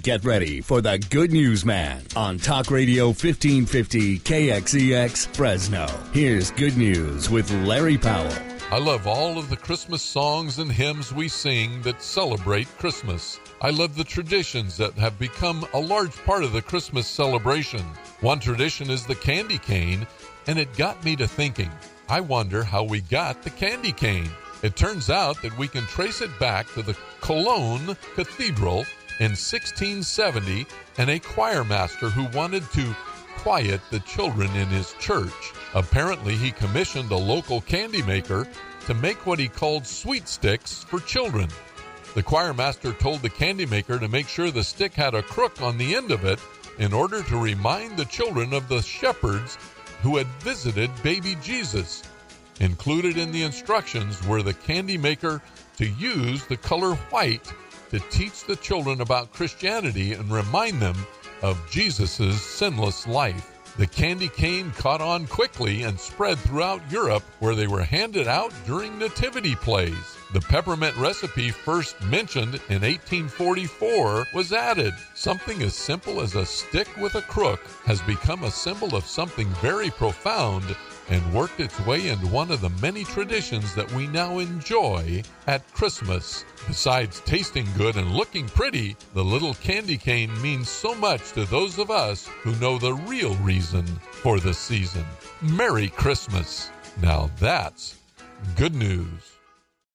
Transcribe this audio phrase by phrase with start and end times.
[0.00, 5.86] get ready for the Good News Man on Talk Radio 1550 KXEX Fresno.
[6.12, 8.32] Here's Good News with Larry Powell.
[8.70, 13.40] I love all of the Christmas songs and hymns we sing that celebrate Christmas.
[13.60, 17.84] I love the traditions that have become a large part of the Christmas celebration.
[18.20, 20.06] One tradition is the candy cane,
[20.46, 21.70] and it got me to thinking.
[22.08, 24.30] I wonder how we got the candy cane.
[24.62, 28.84] It turns out that we can trace it back to the Cologne Cathedral
[29.20, 30.66] in 1670
[30.96, 32.96] and a choir master who wanted to
[33.36, 35.52] quiet the children in his church.
[35.74, 38.46] Apparently, he commissioned a local candy maker
[38.86, 41.48] to make what he called sweet sticks for children.
[42.14, 45.60] The choir master told the candy maker to make sure the stick had a crook
[45.60, 46.40] on the end of it
[46.78, 49.58] in order to remind the children of the shepherds
[50.02, 52.02] who had visited baby Jesus.
[52.58, 55.42] Included in the instructions were the candy maker
[55.76, 57.52] to use the color white
[57.90, 60.96] to teach the children about Christianity and remind them
[61.42, 63.74] of Jesus' sinless life.
[63.76, 68.52] The candy cane caught on quickly and spread throughout Europe, where they were handed out
[68.66, 70.19] during nativity plays.
[70.32, 74.94] The peppermint recipe, first mentioned in 1844, was added.
[75.14, 79.48] Something as simple as a stick with a crook has become a symbol of something
[79.54, 80.76] very profound
[81.08, 85.66] and worked its way into one of the many traditions that we now enjoy at
[85.74, 86.44] Christmas.
[86.68, 91.80] Besides tasting good and looking pretty, the little candy cane means so much to those
[91.80, 95.04] of us who know the real reason for the season.
[95.42, 96.70] Merry Christmas!
[97.02, 97.96] Now that's
[98.54, 99.39] good news.